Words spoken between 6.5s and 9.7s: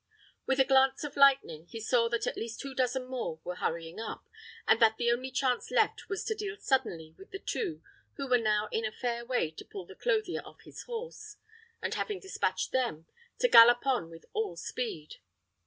suddenly with the two, who were now in a fair way to